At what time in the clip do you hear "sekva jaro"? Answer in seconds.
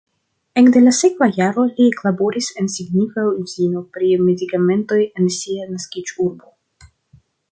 0.99-1.65